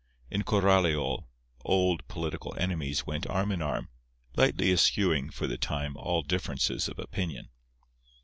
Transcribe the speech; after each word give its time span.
In 0.31 0.41
Coralio 0.41 1.27
old 1.63 2.07
political 2.07 2.55
enemies 2.57 3.05
went 3.05 3.27
arm 3.29 3.51
in 3.51 3.61
arm, 3.61 3.89
lightly 4.35 4.71
eschewing 4.71 5.29
for 5.29 5.45
the 5.45 5.59
time 5.59 5.95
all 5.95 6.23
differences 6.23 6.87
of 6.87 6.97
opinion. 6.97 7.49